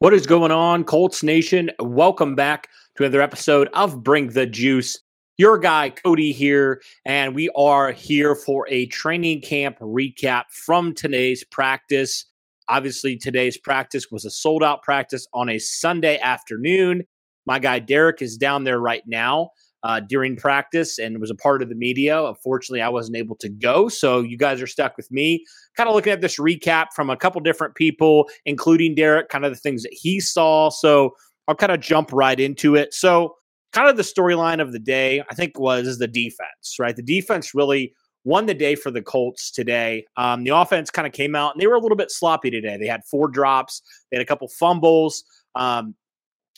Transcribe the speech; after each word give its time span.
What 0.00 0.14
is 0.14 0.28
going 0.28 0.52
on, 0.52 0.84
Colts 0.84 1.24
Nation? 1.24 1.72
Welcome 1.80 2.36
back 2.36 2.68
to 2.94 3.02
another 3.02 3.20
episode 3.20 3.68
of 3.74 4.04
Bring 4.04 4.28
the 4.28 4.46
Juice. 4.46 4.96
Your 5.38 5.58
guy, 5.58 5.90
Cody, 5.90 6.30
here, 6.30 6.80
and 7.04 7.34
we 7.34 7.50
are 7.56 7.90
here 7.90 8.36
for 8.36 8.64
a 8.68 8.86
training 8.86 9.40
camp 9.40 9.76
recap 9.80 10.44
from 10.50 10.94
today's 10.94 11.42
practice. 11.42 12.26
Obviously, 12.68 13.16
today's 13.16 13.58
practice 13.58 14.06
was 14.08 14.24
a 14.24 14.30
sold 14.30 14.62
out 14.62 14.84
practice 14.84 15.26
on 15.34 15.48
a 15.48 15.58
Sunday 15.58 16.20
afternoon. 16.20 17.02
My 17.44 17.58
guy, 17.58 17.80
Derek, 17.80 18.22
is 18.22 18.36
down 18.36 18.62
there 18.62 18.78
right 18.78 19.02
now 19.04 19.50
uh, 19.82 20.00
during 20.00 20.36
practice 20.36 20.98
and 20.98 21.20
was 21.20 21.30
a 21.30 21.34
part 21.34 21.62
of 21.62 21.68
the 21.68 21.74
media. 21.74 22.22
Unfortunately, 22.24 22.82
I 22.82 22.88
wasn't 22.88 23.16
able 23.16 23.36
to 23.36 23.48
go. 23.48 23.88
So 23.88 24.20
you 24.20 24.36
guys 24.36 24.60
are 24.60 24.66
stuck 24.66 24.96
with 24.96 25.10
me, 25.10 25.44
kind 25.76 25.88
of 25.88 25.94
looking 25.94 26.12
at 26.12 26.20
this 26.20 26.38
recap 26.38 26.86
from 26.94 27.10
a 27.10 27.16
couple 27.16 27.40
different 27.40 27.74
people, 27.74 28.28
including 28.44 28.94
Derek, 28.94 29.28
kind 29.28 29.44
of 29.44 29.52
the 29.52 29.58
things 29.58 29.82
that 29.82 29.92
he 29.92 30.20
saw. 30.20 30.70
So 30.70 31.14
I'll 31.46 31.54
kind 31.54 31.72
of 31.72 31.80
jump 31.80 32.12
right 32.12 32.38
into 32.38 32.74
it. 32.74 32.92
So, 32.92 33.34
kind 33.72 33.88
of 33.88 33.96
the 33.96 34.02
storyline 34.02 34.60
of 34.60 34.72
the 34.72 34.78
day, 34.78 35.22
I 35.30 35.34
think, 35.34 35.58
was 35.58 35.98
the 35.98 36.08
defense, 36.08 36.76
right? 36.78 36.96
The 36.96 37.02
defense 37.02 37.54
really 37.54 37.92
won 38.24 38.46
the 38.46 38.54
day 38.54 38.74
for 38.74 38.90
the 38.90 39.02
Colts 39.02 39.50
today. 39.50 40.04
Um, 40.16 40.44
the 40.44 40.54
offense 40.54 40.90
kind 40.90 41.06
of 41.06 41.12
came 41.12 41.34
out 41.34 41.54
and 41.54 41.60
they 41.60 41.66
were 41.66 41.74
a 41.74 41.80
little 41.80 41.96
bit 41.96 42.10
sloppy 42.10 42.50
today. 42.50 42.76
They 42.76 42.86
had 42.86 43.02
four 43.10 43.28
drops, 43.28 43.82
they 44.10 44.16
had 44.16 44.22
a 44.22 44.28
couple 44.28 44.48
fumbles. 44.48 45.24
Um, 45.54 45.94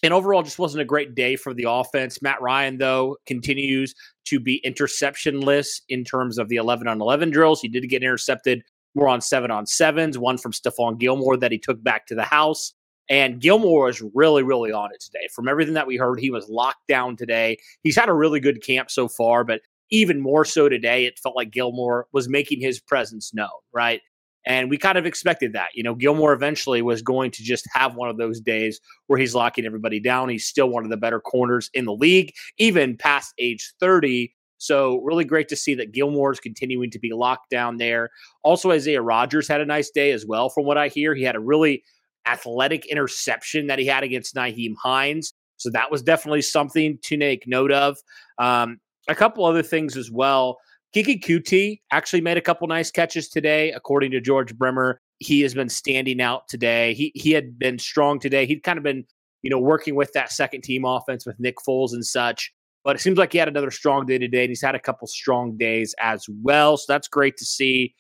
and 0.02 0.14
overall, 0.14 0.42
just 0.42 0.58
wasn't 0.58 0.82
a 0.82 0.86
great 0.86 1.14
day 1.14 1.36
for 1.36 1.52
the 1.52 1.66
offense. 1.68 2.22
Matt 2.22 2.40
Ryan, 2.40 2.78
though, 2.78 3.16
continues 3.26 3.94
to 4.26 4.40
be 4.40 4.62
interceptionless 4.64 5.80
in 5.88 6.04
terms 6.04 6.38
of 6.38 6.48
the 6.48 6.56
11 6.56 6.88
on 6.88 7.00
11 7.00 7.30
drills. 7.30 7.60
He 7.60 7.68
did 7.68 7.88
get 7.88 8.02
intercepted 8.02 8.62
more 8.94 9.08
on 9.08 9.20
seven 9.20 9.50
on 9.50 9.66
sevens, 9.66 10.18
one 10.18 10.38
from 10.38 10.52
Stephon 10.52 10.98
Gilmore 10.98 11.36
that 11.36 11.52
he 11.52 11.58
took 11.58 11.82
back 11.82 12.06
to 12.06 12.14
the 12.14 12.24
house. 12.24 12.72
And 13.08 13.40
Gilmore 13.40 13.88
is 13.88 14.02
really, 14.14 14.42
really 14.42 14.72
on 14.72 14.90
it 14.92 15.00
today. 15.00 15.28
From 15.34 15.48
everything 15.48 15.74
that 15.74 15.86
we 15.86 15.96
heard, 15.96 16.20
he 16.20 16.30
was 16.30 16.48
locked 16.48 16.86
down 16.88 17.16
today. 17.16 17.58
He's 17.82 17.96
had 17.96 18.08
a 18.08 18.14
really 18.14 18.40
good 18.40 18.62
camp 18.62 18.90
so 18.90 19.08
far, 19.08 19.42
but 19.42 19.62
even 19.90 20.20
more 20.20 20.44
so 20.44 20.68
today, 20.68 21.06
it 21.06 21.18
felt 21.18 21.34
like 21.34 21.50
Gilmore 21.50 22.06
was 22.12 22.28
making 22.28 22.60
his 22.60 22.78
presence 22.78 23.34
known, 23.34 23.48
right? 23.72 24.00
And 24.46 24.70
we 24.70 24.78
kind 24.78 24.96
of 24.96 25.06
expected 25.06 25.52
that. 25.52 25.68
You 25.74 25.82
know, 25.82 25.94
Gilmore 25.94 26.32
eventually 26.32 26.82
was 26.82 27.02
going 27.02 27.30
to 27.32 27.42
just 27.42 27.66
have 27.72 27.94
one 27.94 28.08
of 28.08 28.16
those 28.16 28.40
days 28.40 28.80
where 29.06 29.18
he's 29.18 29.34
locking 29.34 29.66
everybody 29.66 30.00
down. 30.00 30.28
He's 30.28 30.46
still 30.46 30.68
one 30.68 30.84
of 30.84 30.90
the 30.90 30.96
better 30.96 31.20
corners 31.20 31.70
in 31.74 31.84
the 31.84 31.94
league, 31.94 32.32
even 32.58 32.96
past 32.96 33.34
age 33.38 33.72
30. 33.80 34.32
So, 34.56 35.00
really 35.02 35.24
great 35.24 35.48
to 35.48 35.56
see 35.56 35.74
that 35.76 35.92
Gilmore 35.92 36.32
is 36.32 36.40
continuing 36.40 36.90
to 36.90 36.98
be 36.98 37.12
locked 37.14 37.48
down 37.50 37.78
there. 37.78 38.10
Also, 38.42 38.70
Isaiah 38.70 39.00
Rodgers 39.00 39.48
had 39.48 39.62
a 39.62 39.66
nice 39.66 39.90
day 39.90 40.12
as 40.12 40.26
well, 40.26 40.50
from 40.50 40.66
what 40.66 40.76
I 40.76 40.88
hear. 40.88 41.14
He 41.14 41.22
had 41.22 41.34
a 41.34 41.40
really 41.40 41.82
athletic 42.26 42.84
interception 42.84 43.68
that 43.68 43.78
he 43.78 43.86
had 43.86 44.04
against 44.04 44.34
Nyheim 44.34 44.74
Hines. 44.82 45.32
So, 45.56 45.70
that 45.70 45.90
was 45.90 46.02
definitely 46.02 46.42
something 46.42 46.98
to 47.04 47.16
make 47.16 47.46
note 47.46 47.72
of. 47.72 47.96
Um, 48.36 48.80
a 49.08 49.14
couple 49.14 49.46
other 49.46 49.62
things 49.62 49.96
as 49.96 50.10
well. 50.10 50.58
Keke 50.94 51.22
Coutee 51.22 51.80
actually 51.92 52.20
made 52.20 52.36
a 52.36 52.40
couple 52.40 52.66
nice 52.66 52.90
catches 52.90 53.28
today, 53.28 53.70
according 53.72 54.10
to 54.10 54.20
George 54.20 54.56
Bremer. 54.56 55.00
He 55.18 55.40
has 55.42 55.54
been 55.54 55.68
standing 55.68 56.20
out 56.20 56.48
today. 56.48 56.94
He 56.94 57.12
he 57.14 57.30
had 57.30 57.58
been 57.58 57.78
strong 57.78 58.18
today. 58.18 58.44
He'd 58.44 58.64
kind 58.64 58.76
of 58.76 58.82
been, 58.82 59.04
you 59.42 59.50
know, 59.50 59.58
working 59.58 59.94
with 59.94 60.12
that 60.14 60.32
second 60.32 60.62
team 60.62 60.84
offense 60.84 61.24
with 61.24 61.38
Nick 61.38 61.56
Foles 61.66 61.92
and 61.92 62.04
such. 62.04 62.52
But 62.82 62.96
it 62.96 63.00
seems 63.00 63.18
like 63.18 63.32
he 63.32 63.38
had 63.38 63.48
another 63.48 63.70
strong 63.70 64.06
day 64.06 64.18
today, 64.18 64.42
and 64.42 64.50
he's 64.50 64.62
had 64.62 64.74
a 64.74 64.80
couple 64.80 65.06
strong 65.06 65.56
days 65.56 65.94
as 66.00 66.26
well. 66.42 66.76
So 66.76 66.92
that's 66.92 67.08
great 67.08 67.36
to 67.36 67.44
see. 67.44 67.94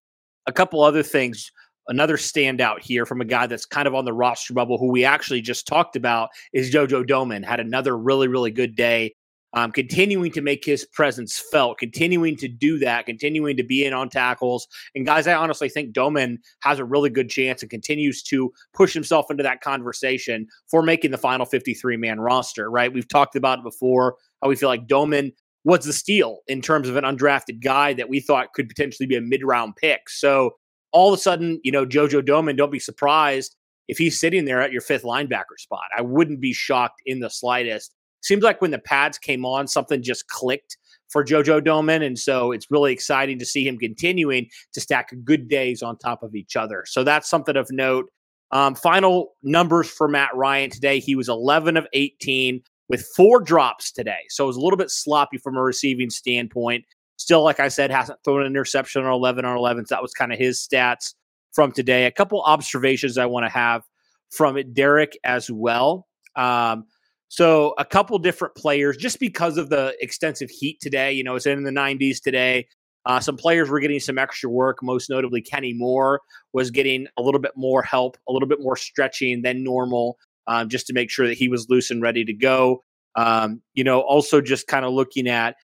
A 0.46 0.52
couple 0.52 0.82
other 0.82 1.02
things. 1.02 1.52
Another 1.88 2.16
standout 2.16 2.80
here 2.80 3.04
from 3.04 3.20
a 3.20 3.24
guy 3.24 3.46
that's 3.46 3.66
kind 3.66 3.88
of 3.88 3.94
on 3.94 4.04
the 4.04 4.12
roster 4.12 4.54
bubble, 4.54 4.78
who 4.78 4.90
we 4.90 5.04
actually 5.04 5.40
just 5.40 5.66
talked 5.66 5.96
about, 5.96 6.30
is 6.52 6.72
JoJo 6.72 7.04
Domann. 7.04 7.44
Had 7.44 7.60
another 7.60 7.96
really, 7.96 8.28
really 8.28 8.50
good 8.50 8.74
day 8.74 9.14
um, 9.52 9.72
continuing 9.72 10.30
to 10.32 10.40
make 10.40 10.64
his 10.64 10.84
presence 10.84 11.38
felt, 11.38 11.78
continuing 11.78 12.36
to 12.36 12.48
do 12.48 12.78
that, 12.78 13.06
continuing 13.06 13.56
to 13.56 13.62
be 13.62 13.84
in 13.84 13.92
on 13.92 14.08
tackles. 14.08 14.68
And 14.94 15.04
guys, 15.04 15.26
I 15.26 15.34
honestly 15.34 15.68
think 15.68 15.94
Domann 15.94 16.38
has 16.60 16.78
a 16.78 16.84
really 16.84 17.10
good 17.10 17.28
chance 17.28 17.62
and 17.62 17.70
continues 17.70 18.22
to 18.24 18.52
push 18.74 18.94
himself 18.94 19.26
into 19.30 19.42
that 19.42 19.60
conversation 19.60 20.46
for 20.70 20.82
making 20.82 21.10
the 21.10 21.18
final 21.18 21.46
53 21.46 21.96
man 21.96 22.20
roster, 22.20 22.70
right? 22.70 22.92
We've 22.92 23.08
talked 23.08 23.36
about 23.36 23.58
it 23.58 23.64
before, 23.64 24.16
how 24.42 24.48
we 24.48 24.56
feel 24.56 24.68
like 24.68 24.86
Domann 24.86 25.32
was 25.64 25.84
the 25.84 25.92
steal 25.92 26.38
in 26.46 26.62
terms 26.62 26.88
of 26.88 26.96
an 26.96 27.04
undrafted 27.04 27.62
guy 27.62 27.92
that 27.94 28.08
we 28.08 28.20
thought 28.20 28.54
could 28.54 28.68
potentially 28.68 29.06
be 29.06 29.16
a 29.16 29.20
mid 29.20 29.44
round 29.44 29.76
pick. 29.76 30.08
So 30.08 30.52
all 30.92 31.12
of 31.12 31.18
a 31.18 31.22
sudden, 31.22 31.60
you 31.62 31.72
know, 31.72 31.86
JoJo 31.86 32.22
Domann, 32.22 32.56
don't 32.56 32.72
be 32.72 32.78
surprised 32.78 33.56
if 33.88 33.98
he's 33.98 34.18
sitting 34.18 34.44
there 34.44 34.60
at 34.60 34.72
your 34.72 34.80
fifth 34.80 35.02
linebacker 35.02 35.58
spot. 35.58 35.84
I 35.96 36.02
wouldn't 36.02 36.40
be 36.40 36.52
shocked 36.52 37.02
in 37.06 37.20
the 37.20 37.28
slightest 37.28 37.94
seems 38.20 38.42
like 38.42 38.60
when 38.60 38.70
the 38.70 38.78
pads 38.78 39.18
came 39.18 39.44
on, 39.44 39.66
something 39.66 40.02
just 40.02 40.28
clicked 40.28 40.76
for 41.08 41.24
JoJo 41.24 41.60
Domann. 41.60 42.04
And 42.04 42.18
so 42.18 42.52
it's 42.52 42.70
really 42.70 42.92
exciting 42.92 43.38
to 43.38 43.46
see 43.46 43.66
him 43.66 43.78
continuing 43.78 44.48
to 44.72 44.80
stack 44.80 45.12
good 45.24 45.48
days 45.48 45.82
on 45.82 45.98
top 45.98 46.22
of 46.22 46.34
each 46.34 46.56
other. 46.56 46.84
So 46.86 47.04
that's 47.04 47.28
something 47.28 47.56
of 47.56 47.70
note. 47.70 48.10
Um, 48.52 48.74
final 48.74 49.36
numbers 49.42 49.88
for 49.88 50.08
Matt 50.08 50.34
Ryan 50.34 50.70
today. 50.70 50.98
He 50.98 51.14
was 51.14 51.28
11 51.28 51.76
of 51.76 51.86
18 51.92 52.62
with 52.88 53.06
four 53.16 53.40
drops 53.40 53.92
today. 53.92 54.20
So 54.28 54.44
it 54.44 54.48
was 54.48 54.56
a 54.56 54.60
little 54.60 54.76
bit 54.76 54.90
sloppy 54.90 55.38
from 55.38 55.56
a 55.56 55.62
receiving 55.62 56.10
standpoint. 56.10 56.84
Still, 57.16 57.42
like 57.42 57.60
I 57.60 57.68
said, 57.68 57.90
hasn't 57.90 58.18
thrown 58.24 58.40
an 58.40 58.46
interception 58.46 59.04
on 59.04 59.12
11 59.12 59.44
on 59.44 59.56
11. 59.56 59.86
So 59.86 59.94
that 59.94 60.02
was 60.02 60.12
kind 60.12 60.32
of 60.32 60.38
his 60.38 60.66
stats 60.66 61.14
from 61.52 61.70
today. 61.70 62.06
A 62.06 62.10
couple 62.10 62.42
observations 62.42 63.18
I 63.18 63.26
want 63.26 63.44
to 63.44 63.50
have 63.50 63.82
from 64.30 64.56
Derek, 64.72 65.18
as 65.24 65.50
well. 65.50 66.06
Um, 66.36 66.84
so 67.30 67.74
a 67.78 67.84
couple 67.84 68.18
different 68.18 68.56
players, 68.56 68.96
just 68.96 69.20
because 69.20 69.56
of 69.56 69.68
the 69.68 69.96
extensive 70.00 70.50
heat 70.50 70.80
today, 70.80 71.12
you 71.12 71.22
know, 71.22 71.36
it's 71.36 71.46
in 71.46 71.62
the 71.62 71.70
90s 71.70 72.20
today. 72.20 72.66
Uh, 73.06 73.20
some 73.20 73.36
players 73.36 73.70
were 73.70 73.78
getting 73.78 74.00
some 74.00 74.18
extra 74.18 74.50
work. 74.50 74.78
Most 74.82 75.08
notably, 75.08 75.40
Kenny 75.40 75.72
Moore 75.72 76.20
was 76.52 76.72
getting 76.72 77.06
a 77.16 77.22
little 77.22 77.40
bit 77.40 77.52
more 77.54 77.82
help, 77.82 78.16
a 78.28 78.32
little 78.32 78.48
bit 78.48 78.60
more 78.60 78.76
stretching 78.76 79.42
than 79.42 79.62
normal, 79.62 80.18
um, 80.48 80.68
just 80.68 80.88
to 80.88 80.92
make 80.92 81.08
sure 81.08 81.28
that 81.28 81.38
he 81.38 81.48
was 81.48 81.70
loose 81.70 81.92
and 81.92 82.02
ready 82.02 82.24
to 82.24 82.32
go. 82.32 82.82
Um, 83.14 83.62
you 83.74 83.84
know, 83.84 84.00
also 84.00 84.40
just 84.40 84.66
kind 84.66 84.84
of 84.84 84.92
looking 84.92 85.28
at 85.28 85.54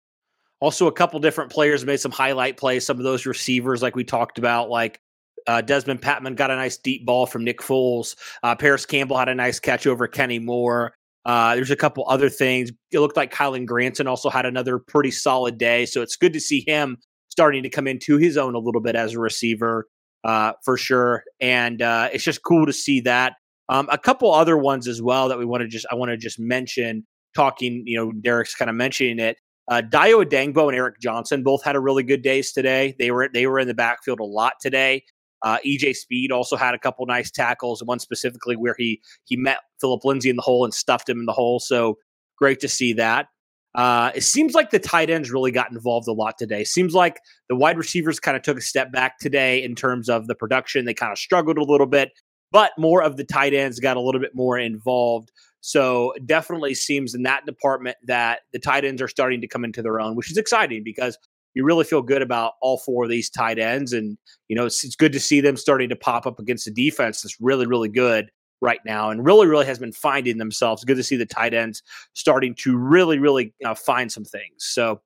also 0.60 0.86
a 0.86 0.92
couple 0.92 1.18
different 1.18 1.50
players 1.50 1.84
made 1.84 1.98
some 1.98 2.12
highlight 2.12 2.56
plays. 2.58 2.86
Some 2.86 2.98
of 2.98 3.02
those 3.02 3.26
receivers, 3.26 3.82
like 3.82 3.96
we 3.96 4.04
talked 4.04 4.38
about, 4.38 4.70
like 4.70 5.00
uh, 5.48 5.62
Dezmon 5.66 6.00
Patmon 6.00 6.36
got 6.36 6.52
a 6.52 6.56
nice 6.56 6.76
deep 6.76 7.04
ball 7.04 7.26
from 7.26 7.42
Nick 7.42 7.58
Foles. 7.58 8.14
Uh, 8.44 8.54
Parris 8.54 8.86
Campbell 8.86 9.18
had 9.18 9.28
a 9.28 9.34
nice 9.34 9.58
catch 9.58 9.88
over 9.88 10.06
Kenny 10.06 10.38
Moore. 10.38 10.95
Uh, 11.26 11.56
there's 11.56 11.73
a 11.73 11.76
couple 11.76 12.05
other 12.08 12.31
things. 12.31 12.70
It 12.93 13.00
looked 13.00 13.17
like 13.17 13.34
Kylen 13.34 13.67
Granson 13.67 14.06
also 14.06 14.31
had 14.31 14.46
another 14.46 14.78
pretty 14.78 15.11
solid 15.11 15.58
day. 15.58 15.84
So 15.84 16.00
it's 16.00 16.14
good 16.14 16.32
to 16.32 16.40
see 16.40 16.64
him 16.67 16.99
starting 17.28 17.64
to 17.64 17.69
come 17.69 17.88
into 17.88 18.17
his 18.17 18.37
own 18.37 18.55
a 18.55 18.58
little 18.58 18.81
bit 18.81 18.94
as 18.94 19.14
a 19.14 19.19
receiver 19.19 19.88
uh, 20.23 20.52
for 20.64 20.76
sure. 20.76 21.25
And 21.40 21.82
uh, 21.82 22.11
it's 22.12 22.23
just 22.23 22.44
cool 22.44 22.64
to 22.64 22.73
see 22.73 23.00
that. 23.00 23.34
Um, 23.69 23.88
a 23.90 23.99
couple 23.99 24.32
other 24.32 24.56
ones 24.56 24.87
as 24.87 25.02
well 25.02 25.28
that 25.28 25.38
we 25.38 25.44
want 25.44 25.62
to 25.62 25.69
just 25.69 25.84
I 25.90 25.96
want 25.96 26.11
to 26.11 26.17
just 26.17 26.38
mention. 26.38 27.05
Talking, 27.34 27.82
you 27.84 27.99
know, 27.99 28.12
Derek's 28.12 28.55
kind 28.55 28.70
of 28.70 28.76
mentioning 28.76 29.19
it. 29.19 29.37
Uh, 29.69 29.82
Dayo 29.82 30.25
Odeyingbo 30.25 30.69
and 30.69 30.76
Eric 30.76 31.00
Johnson 31.00 31.43
both 31.43 31.62
had 31.62 31.76
a 31.76 31.81
really 31.81 32.02
good 32.02 32.23
days 32.23 32.52
today. 32.52 32.94
They 32.99 33.11
were 33.11 33.28
they 33.34 33.46
were 33.46 33.58
in 33.58 33.69
the 33.69 33.75
backfield 33.75 34.20
a 34.20 34.25
lot 34.25 34.55
today. 34.61 35.02
Uh, 35.46 35.58
EJ 35.64 35.94
Speed 35.94 36.32
also 36.32 36.56
had 36.56 36.75
a 36.75 36.78
couple 36.78 37.06
nice 37.06 37.31
tackles, 37.31 37.81
one 37.84 38.00
specifically 38.00 38.56
where 38.56 38.75
he 38.76 39.00
he 39.26 39.37
met 39.37 39.58
Phillip 39.81 40.04
Lindsay 40.04 40.28
in 40.28 40.34
the 40.34 40.43
hole 40.43 40.64
and 40.64 40.75
stuffed 40.75 41.08
him 41.08 41.20
in 41.20 41.26
the 41.26 41.32
hole. 41.32 41.60
So 41.60 41.98
great 42.37 42.58
to 42.60 42.69
see 42.69 42.93
that. 42.94 43.28
Uh, 43.72 44.10
it 44.12 44.25
seems 44.25 44.54
like 44.54 44.70
the 44.70 44.81
tight 44.81 45.08
ends 45.08 45.31
really 45.31 45.52
got 45.52 45.70
involved 45.70 46.08
a 46.08 46.12
lot 46.12 46.37
today. 46.37 46.64
Seems 46.64 46.94
like 46.94 47.20
the 47.48 47.54
wide 47.54 47.78
receivers 47.78 48.19
kind 48.19 48.37
of 48.37 48.43
took 48.43 48.58
a 48.58 48.60
step 48.60 48.90
back 48.90 49.20
today 49.20 49.62
in 49.62 49.76
terms 49.76 50.08
of 50.08 50.26
the 50.26 50.34
production. 50.34 50.84
They 50.84 50.94
kind 50.94 51.12
of 51.12 51.19
struggled 51.19 51.58
a 51.58 51.64
little 51.64 51.87
bit, 51.87 52.10
but 52.50 52.72
more 52.76 53.00
of 53.00 53.16
the 53.16 53.25
tight 53.25 53.54
ends 53.54 53.78
got 53.78 53.96
a 53.96 54.00
little 54.00 54.20
bit 54.20 54.34
more 54.34 54.58
involved. 54.58 55.31
So 55.60 56.12
definitely 56.25 56.75
seems 56.75 57.14
in 57.14 57.22
that 57.22 57.46
department 57.46 57.99
that 58.06 58.40
the 58.52 58.58
tight 58.58 58.84
ends 58.84 59.00
are 59.00 59.08
starting 59.08 59.42
to 59.42 59.46
come 59.46 59.64
into 59.64 59.81
their 59.81 60.00
own, 60.00 60.16
which 60.16 60.28
is 60.28 60.38
exciting 60.38 60.82
because 60.82 61.16
you 61.56 61.64
really 61.64 61.84
feel 61.84 62.02
good 62.02 62.20
about 62.20 62.52
all 62.60 62.76
four 62.76 63.04
of 63.04 63.10
these 63.10 63.30
tight 63.30 63.58
ends. 63.58 63.94
And, 63.94 64.18
you 64.46 64.54
know, 64.54 64.66
it's, 64.66 64.84
it's 64.84 64.94
good 64.94 65.12
to 65.12 65.20
see 65.20 65.40
them 65.40 65.56
starting 65.56 65.88
to 65.88 65.96
pop 65.96 66.26
up 66.26 66.38
against 66.38 66.66
a 66.66 66.70
defense 66.70 67.22
that's 67.22 67.40
really, 67.40 67.66
really 67.66 67.88
good 67.88 68.30
right 68.60 68.80
now 68.84 69.08
and 69.10 69.24
really, 69.24 69.46
really 69.46 69.64
has 69.64 69.78
been 69.78 69.92
finding 69.92 70.36
themselves. 70.36 70.84
Good 70.84 70.98
to 70.98 71.02
see 71.02 71.16
the 71.16 71.24
tight 71.24 71.54
ends 71.54 71.82
starting 72.12 72.54
to 72.56 72.76
really, 72.76 73.18
really 73.18 73.54
uh, 73.64 73.74
find 73.74 74.12
some 74.12 74.24
things. 74.24 74.58
So, 74.58 75.00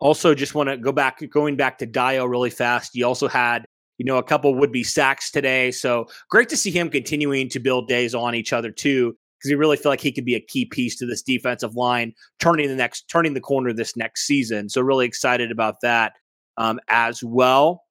also 0.00 0.34
just 0.34 0.54
want 0.54 0.68
to 0.68 0.76
go 0.76 0.92
back, 0.92 1.22
going 1.30 1.56
back 1.56 1.78
to 1.78 1.86
Dayo 1.86 2.28
really 2.28 2.50
fast. 2.50 2.90
He 2.92 3.02
also 3.02 3.26
had, 3.26 3.64
you 3.98 4.04
know, 4.04 4.18
a 4.18 4.22
couple 4.22 4.54
would 4.54 4.72
be 4.72 4.84
sacks 4.84 5.30
today. 5.30 5.70
So 5.70 6.06
great 6.28 6.48
to 6.50 6.56
see 6.56 6.70
him 6.70 6.90
continuing 6.90 7.48
to 7.50 7.60
build 7.60 7.88
days 7.88 8.14
on 8.14 8.34
each 8.34 8.52
other 8.52 8.70
too, 8.70 9.16
because 9.44 9.50
he 9.50 9.56
really 9.56 9.76
feel 9.76 9.92
like 9.92 10.00
he 10.00 10.10
could 10.10 10.24
be 10.24 10.34
a 10.34 10.40
key 10.40 10.64
piece 10.64 10.96
to 10.96 11.04
this 11.04 11.20
defensive 11.20 11.76
line, 11.76 12.14
turning 12.40 12.66
the 12.68 12.74
next, 12.74 13.10
turning 13.10 13.34
the 13.34 13.42
corner 13.42 13.74
this 13.74 13.94
next 13.94 14.26
season. 14.26 14.70
So 14.70 14.80
really 14.80 15.04
excited 15.04 15.50
about 15.50 15.82
that 15.82 16.14
um, 16.56 16.80
as 16.88 17.22
well. 17.22 17.82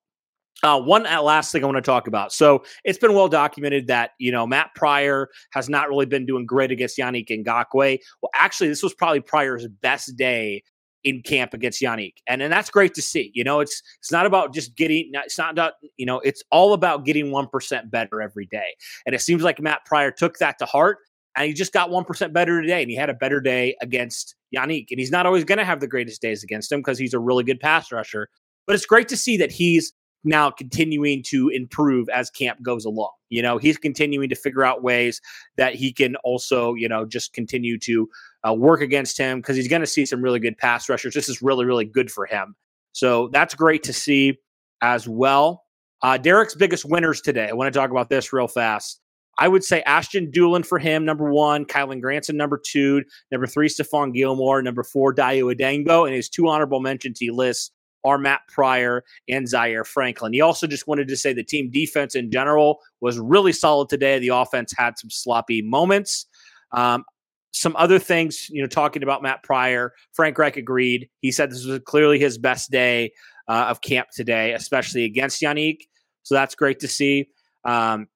Uh, 0.64 0.82
one 0.82 1.06
uh, 1.06 1.22
last 1.22 1.52
thing 1.52 1.62
I 1.62 1.68
want 1.68 1.76
to 1.76 1.82
talk 1.82 2.08
about. 2.08 2.34
So 2.34 2.64
it's 2.84 2.98
been 2.98 3.14
well 3.14 3.28
documented 3.28 3.86
that 3.88 4.12
you 4.18 4.32
know 4.32 4.48
Matt 4.48 4.70
Pryor 4.74 5.30
has 5.52 5.70
not 5.70 5.90
really 5.90 6.08
been 6.08 6.26
doing 6.26 6.46
great 6.48 6.72
against 6.72 6.98
Yannick 6.98 7.28
Ngakoue. 7.28 8.00
Well, 8.22 8.32
actually, 8.34 8.70
this 8.70 8.82
was 8.82 8.96
probably 8.96 9.20
Pryor's 9.20 9.68
best 9.68 10.16
day 10.16 10.64
in 11.04 11.22
camp 11.22 11.54
against 11.54 11.82
Yannick, 11.82 12.14
and 12.28 12.42
and 12.42 12.52
that's 12.52 12.70
great 12.70 12.94
to 12.96 13.02
see. 13.02 13.30
You 13.36 13.44
know, 13.44 13.60
it's 13.60 13.84
it's 14.00 14.12
not 14.12 14.26
about 14.26 14.54
just 14.54 14.76
getting. 14.76 15.12
It's 15.14 15.38
not 15.38 15.52
about 15.52 15.74
you 15.98 16.06
know. 16.06 16.20
It's 16.22 16.42
all 16.50 16.74
about 16.74 17.06
getting 17.06 17.30
one 17.30 17.48
percent 17.48 17.92
better 17.92 18.22
every 18.22 18.46
day, 18.46 18.74
and 19.06 19.14
it 19.14 19.22
seems 19.22 19.44
like 19.44 19.60
Matt 19.60 19.86
Pryor 19.86 20.12
took 20.12 20.38
that 20.38 20.58
to 20.60 20.66
heart. 20.66 21.00
And 21.36 21.48
he 21.48 21.54
just 21.54 21.74
got 21.74 21.90
1% 21.90 22.34
better 22.34 22.62
today, 22.62 22.82
and 22.82 22.92
he 22.92 22.96
had 22.96 23.10
a 23.10 23.14
better 23.14 23.42
day 23.42 23.76
against 23.82 24.36
Yannick. 24.56 24.88
And 24.92 25.00
he's 25.00 25.12
not 25.12 25.26
always 25.26 25.44
going 25.44 25.58
to 25.58 25.66
have 25.66 25.80
the 25.80 25.88
greatest 25.88 26.22
days 26.22 26.44
against 26.44 26.72
him 26.72 26.80
because 26.80 27.00
he's 27.00 27.14
a 27.14 27.20
really 27.20 27.44
good 27.44 27.60
pass 27.60 27.92
rusher. 27.92 28.30
But 28.68 28.76
it's 28.76 28.86
great 28.86 29.08
to 29.10 29.18
see 29.18 29.38
that 29.38 29.52
he's 29.52 29.94
now 30.24 30.50
continuing 30.50 31.22
to 31.24 31.50
improve 31.50 32.08
as 32.10 32.30
camp 32.30 32.62
goes 32.62 32.86
along. 32.86 33.12
You 33.30 33.42
know, 33.42 33.58
he's 33.58 33.78
continuing 33.78 34.30
to 34.30 34.36
figure 34.36 34.64
out 34.64 34.84
ways 34.84 35.22
that 35.58 35.76
he 35.76 35.92
can 35.92 36.16
also, 36.18 36.76
you 36.76 36.88
know, 36.88 37.06
just 37.06 37.34
continue 37.34 37.78
to 37.80 38.10
uh, 38.48 38.54
work 38.54 38.82
against 38.82 39.18
him 39.18 39.40
because 39.40 39.56
he's 39.56 39.68
going 39.68 39.82
to 39.82 39.88
see 39.88 40.06
some 40.06 40.22
really 40.22 40.40
good 40.40 40.58
pass 40.58 40.88
rushers. 40.88 41.14
This 41.14 41.30
is 41.30 41.42
really, 41.42 41.66
really 41.66 41.86
good 41.86 42.12
for 42.12 42.26
him. 42.26 42.56
So 42.94 43.30
that's 43.34 43.56
great 43.56 43.84
to 43.84 43.94
see 43.94 44.38
as 44.82 45.08
well. 45.08 45.64
Uh, 46.02 46.18
Derek's 46.18 46.56
biggest 46.56 46.86
winners 46.86 47.22
today. 47.22 47.48
I 47.50 47.54
want 47.54 47.74
to 47.74 47.78
talk 47.78 47.90
about 47.90 48.10
this 48.10 48.32
real 48.32 48.48
fast. 48.48 49.00
I 49.38 49.48
would 49.48 49.64
say 49.64 49.82
Ashton 49.84 50.32
Dulin 50.32 50.66
for 50.66 50.78
him, 50.80 51.06
number 51.06 51.32
one, 51.32 51.66
Kylen 51.66 52.02
Granson, 52.02 52.38
number 52.38 52.60
two, 52.64 53.04
number 53.32 53.48
three, 53.48 53.68
Stephon 53.68 54.14
Gilmore, 54.14 54.62
number 54.62 54.84
four, 54.84 55.14
Dayo 55.14 55.54
Odeyingbo, 55.54 56.06
and 56.06 56.16
his 56.16 56.30
two 56.30 56.48
honorable 56.48 56.80
mentions 56.80 57.20
he 57.20 57.32
lists 57.32 57.72
are 58.04 58.18
Matt 58.18 58.42
Pryor 58.48 59.04
and 59.30 59.48
Zaire 59.48 59.86
Franklin. 59.86 60.34
He 60.34 60.42
also 60.42 60.68
just 60.68 60.88
wanted 60.88 61.08
to 61.08 61.16
say 61.16 61.34
the 61.34 61.44
team 61.44 61.72
defense 61.72 62.16
in 62.16 62.32
general 62.32 62.80
was 63.00 63.18
really 63.18 63.54
solid 63.54 63.90
today. 63.90 64.20
The 64.20 64.28
offense 64.30 64.74
had 64.76 65.00
some 65.00 65.10
sloppy 65.10 65.62
moments. 65.62 66.26
Um, 66.72 67.06
some 67.52 67.76
other 67.76 68.00
things, 68.00 68.50
you 68.50 68.62
know, 68.62 68.68
talking 68.68 69.04
about 69.04 69.22
Matt 69.22 69.44
Pryor, 69.44 69.94
Frank 70.12 70.38
Reich 70.38 70.58
agreed. 70.58 71.10
He 71.22 71.32
said 71.32 71.52
this 71.52 71.66
was 71.66 71.80
clearly 71.86 72.20
his 72.20 72.38
best 72.38 72.72
day 72.72 73.14
uh, 73.48 73.68
of 73.70 73.82
camp 73.82 74.10
today, 74.14 74.54
especially 74.54 75.06
against 75.06 75.42
Yannick. 75.42 75.82
So 76.24 76.36
that's 76.36 76.56
great 76.56 76.80
to 76.80 76.88
see. 76.88 77.30
Um, 77.64 78.08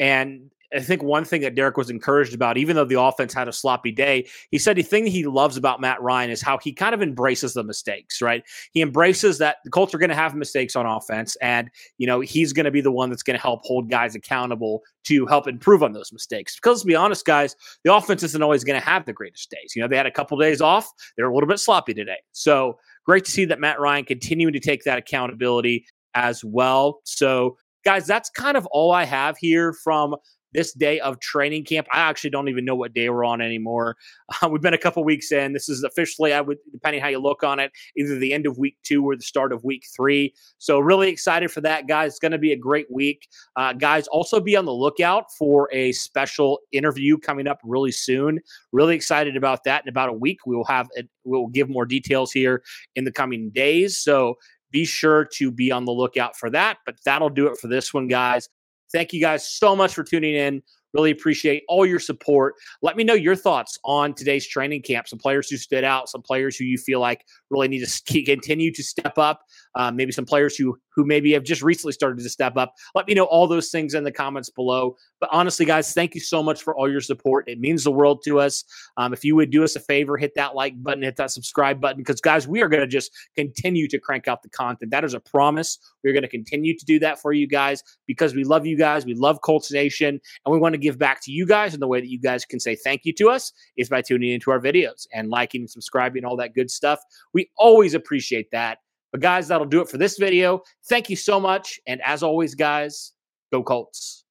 and 0.00 0.50
I 0.74 0.80
think 0.80 1.02
one 1.02 1.24
thing 1.24 1.40
that 1.42 1.54
Derek 1.54 1.76
was 1.76 1.88
encouraged 1.88 2.34
about, 2.34 2.58
even 2.58 2.76
though 2.76 2.84
the 2.84 3.00
offense 3.00 3.32
had 3.32 3.48
a 3.48 3.52
sloppy 3.52 3.90
day, 3.90 4.28
he 4.50 4.58
said 4.58 4.76
the 4.76 4.82
thing 4.82 5.06
he 5.06 5.24
loves 5.24 5.56
about 5.56 5.80
Matt 5.80 6.00
Ryan 6.02 6.30
is 6.30 6.42
how 6.42 6.58
he 6.58 6.72
kind 6.72 6.94
of 6.94 7.00
embraces 7.00 7.54
the 7.54 7.64
mistakes, 7.64 8.20
right? 8.20 8.44
He 8.72 8.82
embraces 8.82 9.38
that 9.38 9.56
the 9.64 9.70
Colts 9.70 9.94
are 9.94 9.98
going 9.98 10.10
to 10.10 10.16
have 10.16 10.34
mistakes 10.34 10.76
on 10.76 10.84
offense, 10.84 11.36
and 11.36 11.70
you 11.96 12.06
know 12.06 12.20
he's 12.20 12.52
going 12.52 12.64
to 12.64 12.70
be 12.70 12.80
the 12.80 12.92
one 12.92 13.08
that's 13.08 13.22
going 13.22 13.36
to 13.36 13.42
help 13.42 13.64
hold 13.64 13.90
guys 13.90 14.14
accountable 14.14 14.82
to 15.04 15.24
help 15.26 15.48
improve 15.48 15.82
on 15.82 15.92
those 15.92 16.12
mistakes. 16.12 16.56
Because 16.56 16.78
let's 16.78 16.84
be 16.84 16.94
honest, 16.94 17.24
guys, 17.24 17.56
the 17.84 17.94
offense 17.94 18.22
isn't 18.22 18.42
always 18.42 18.64
going 18.64 18.78
to 18.78 18.86
have 18.86 19.06
the 19.06 19.12
greatest 19.12 19.50
days. 19.50 19.72
You 19.74 19.80
know, 19.80 19.88
they 19.88 19.96
had 19.96 20.06
a 20.06 20.10
couple 20.10 20.36
days 20.38 20.60
off; 20.60 20.90
they're 21.16 21.30
a 21.30 21.34
little 21.34 21.48
bit 21.48 21.60
sloppy 21.60 21.94
today. 21.94 22.18
So 22.32 22.78
great 23.06 23.24
to 23.24 23.30
see 23.30 23.46
that 23.46 23.60
Matt 23.60 23.80
Ryan 23.80 24.04
continuing 24.04 24.52
to 24.52 24.60
take 24.60 24.84
that 24.84 24.98
accountability 24.98 25.86
as 26.14 26.44
well. 26.44 27.00
So 27.04 27.56
guys, 27.84 28.06
that's 28.06 28.30
kind 28.30 28.56
of 28.56 28.66
all 28.66 28.92
I 28.92 29.04
have 29.04 29.36
here 29.38 29.72
from 29.72 30.16
this 30.52 30.72
day 30.72 30.98
of 31.00 31.20
training 31.20 31.64
camp. 31.64 31.86
I 31.92 32.00
actually 32.00 32.30
don't 32.30 32.48
even 32.48 32.64
know 32.64 32.74
what 32.74 32.94
day 32.94 33.08
we're 33.10 33.24
on 33.24 33.40
anymore. 33.40 33.96
Uh, 34.40 34.48
we've 34.52 34.62
been 34.62 34.74
a 34.74 34.78
couple 34.78 35.04
weeks 35.04 35.30
in. 35.30 35.52
This 35.52 35.68
is 35.68 35.82
officially, 35.82 36.32
I 36.32 36.40
would, 36.40 36.58
depending 36.72 37.02
how 37.02 37.08
you 37.08 37.18
look 37.18 37.42
on 37.42 37.60
it, 37.60 37.70
either 37.96 38.18
the 38.18 38.32
end 38.32 38.46
of 38.46 38.58
week 38.58 38.76
two 38.82 39.04
or 39.04 39.16
the 39.16 39.22
start 39.22 39.52
of 39.52 39.62
week 39.64 39.84
three. 39.94 40.34
So 40.58 40.78
really 40.78 41.08
excited 41.08 41.50
for 41.50 41.60
that, 41.62 41.86
guys. 41.86 42.12
It's 42.12 42.18
going 42.18 42.32
to 42.32 42.38
be 42.38 42.52
a 42.52 42.56
great 42.56 42.90
week, 42.90 43.28
uh, 43.56 43.72
guys. 43.74 44.06
Also 44.08 44.40
be 44.40 44.56
on 44.56 44.64
the 44.64 44.72
lookout 44.72 45.26
for 45.38 45.68
a 45.72 45.92
special 45.92 46.60
interview 46.72 47.18
coming 47.18 47.46
up 47.46 47.60
really 47.62 47.92
soon. 47.92 48.40
Really 48.72 48.94
excited 48.94 49.36
about 49.36 49.64
that. 49.64 49.82
In 49.84 49.88
about 49.88 50.08
a 50.08 50.14
week, 50.14 50.38
we 50.46 50.56
will 50.56 50.64
have 50.64 50.88
it. 50.94 51.08
We'll 51.24 51.48
give 51.48 51.68
more 51.68 51.84
details 51.84 52.32
here 52.32 52.62
in 52.96 53.04
the 53.04 53.12
coming 53.12 53.50
days. 53.50 53.98
So 53.98 54.36
be 54.70 54.84
sure 54.84 55.24
to 55.34 55.50
be 55.50 55.72
on 55.72 55.84
the 55.84 55.92
lookout 55.92 56.36
for 56.36 56.50
that. 56.50 56.78
But 56.84 56.96
that'll 57.04 57.30
do 57.30 57.46
it 57.48 57.58
for 57.58 57.68
this 57.68 57.92
one, 57.92 58.08
guys. 58.08 58.48
Thank 58.92 59.12
you 59.12 59.20
guys 59.20 59.48
so 59.48 59.76
much 59.76 59.94
for 59.94 60.02
tuning 60.02 60.34
in. 60.34 60.62
Really 60.94 61.10
appreciate 61.10 61.64
all 61.68 61.84
your 61.84 61.98
support. 61.98 62.54
Let 62.82 62.96
me 62.96 63.04
know 63.04 63.14
your 63.14 63.36
thoughts 63.36 63.78
on 63.84 64.14
today's 64.14 64.46
training 64.46 64.82
camp. 64.82 65.08
Some 65.08 65.18
players 65.18 65.48
who 65.48 65.56
stood 65.56 65.84
out, 65.84 66.08
some 66.08 66.22
players 66.22 66.56
who 66.56 66.64
you 66.64 66.78
feel 66.78 67.00
like 67.00 67.24
really 67.50 67.68
need 67.68 67.86
to 67.86 68.22
continue 68.22 68.72
to 68.72 68.82
step 68.82 69.18
up. 69.18 69.42
Uh, 69.74 69.90
maybe 69.90 70.12
some 70.12 70.24
players 70.24 70.56
who 70.56 70.78
who 70.98 71.04
maybe 71.04 71.32
have 71.32 71.44
just 71.44 71.62
recently 71.62 71.92
started 71.92 72.20
to 72.20 72.28
step 72.28 72.56
up. 72.56 72.74
Let 72.94 73.06
me 73.06 73.14
know 73.14 73.24
all 73.24 73.46
those 73.46 73.70
things 73.70 73.94
in 73.94 74.02
the 74.02 74.10
comments 74.10 74.50
below. 74.50 74.96
But 75.20 75.28
honestly, 75.30 75.64
guys, 75.64 75.92
thank 75.92 76.16
you 76.16 76.20
so 76.20 76.42
much 76.42 76.60
for 76.60 76.76
all 76.76 76.90
your 76.90 77.00
support. 77.00 77.48
It 77.48 77.60
means 77.60 77.84
the 77.84 77.92
world 77.92 78.20
to 78.24 78.40
us. 78.40 78.64
Um, 78.96 79.12
if 79.12 79.24
you 79.24 79.36
would 79.36 79.50
do 79.50 79.62
us 79.62 79.76
a 79.76 79.80
favor, 79.80 80.16
hit 80.16 80.32
that 80.34 80.56
like 80.56 80.82
button, 80.82 81.04
hit 81.04 81.14
that 81.16 81.30
subscribe 81.30 81.80
button, 81.80 81.98
because 81.98 82.20
guys, 82.20 82.48
we 82.48 82.62
are 82.62 82.68
going 82.68 82.80
to 82.80 82.86
just 82.88 83.12
continue 83.36 83.86
to 83.86 83.98
crank 84.00 84.26
out 84.26 84.42
the 84.42 84.48
content. 84.48 84.90
That 84.90 85.04
is 85.04 85.14
a 85.14 85.20
promise. 85.20 85.78
We're 86.02 86.12
going 86.12 86.22
to 86.22 86.28
continue 86.28 86.76
to 86.76 86.84
do 86.84 86.98
that 86.98 87.20
for 87.20 87.32
you 87.32 87.46
guys 87.46 87.84
because 88.08 88.34
we 88.34 88.42
love 88.42 88.66
you 88.66 88.76
guys. 88.76 89.04
We 89.04 89.14
love 89.14 89.40
Colts 89.42 89.70
Nation, 89.70 90.20
and 90.44 90.52
we 90.52 90.58
want 90.58 90.72
to 90.72 90.77
give 90.78 90.98
back 90.98 91.22
to 91.24 91.32
you 91.32 91.46
guys. 91.46 91.74
And 91.74 91.82
the 91.82 91.86
way 91.86 92.00
that 92.00 92.08
you 92.08 92.20
guys 92.20 92.44
can 92.44 92.60
say 92.60 92.76
thank 92.76 93.02
you 93.04 93.12
to 93.14 93.28
us 93.28 93.52
is 93.76 93.88
by 93.88 94.02
tuning 94.02 94.30
into 94.30 94.50
our 94.50 94.60
videos 94.60 95.06
and 95.12 95.28
liking 95.28 95.62
and 95.62 95.70
subscribing, 95.70 96.24
all 96.24 96.36
that 96.36 96.54
good 96.54 96.70
stuff. 96.70 97.00
We 97.34 97.50
always 97.56 97.94
appreciate 97.94 98.50
that. 98.52 98.78
But 99.12 99.20
guys, 99.20 99.48
that'll 99.48 99.66
do 99.66 99.80
it 99.80 99.88
for 99.88 99.98
this 99.98 100.18
video. 100.18 100.62
Thank 100.88 101.08
you 101.10 101.16
so 101.16 101.40
much. 101.40 101.80
And 101.86 102.00
as 102.04 102.22
always, 102.22 102.54
guys, 102.54 103.12
go 103.52 103.62
Colts. 103.62 104.24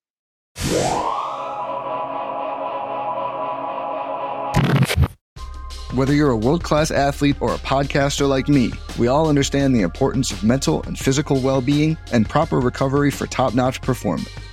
Whether 5.94 6.14
you're 6.14 6.30
a 6.30 6.38
world 6.38 6.64
class 6.64 6.92
athlete 6.92 7.38
or 7.42 7.56
a 7.56 7.58
podcaster 7.58 8.30
like 8.30 8.48
me, 8.48 8.72
we 9.00 9.08
all 9.08 9.28
understand 9.28 9.76
the 9.76 9.82
importance 9.82 10.32
of 10.32 10.44
mental 10.44 10.84
and 10.84 11.00
physical 11.00 11.40
well 11.40 11.60
being 11.60 11.98
and 12.12 12.30
proper 12.30 12.60
recovery 12.60 13.10
for 13.10 13.26
top 13.26 13.56
notch 13.56 13.82
performance. 13.82 14.30